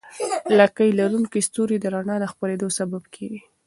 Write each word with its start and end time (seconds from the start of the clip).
لکۍ 0.57 0.89
لرونکي 0.99 1.39
ستوري 1.47 1.77
د 1.79 1.85
رڼا 1.93 2.15
د 2.21 2.25
خپرېدو 2.33 2.67
سبب 2.79 3.03
کېږي. 3.15 3.39